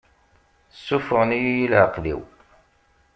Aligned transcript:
Ssufɣen-iyi 0.75 1.53
i 1.63 1.67
leεqel-iw. 1.71 2.21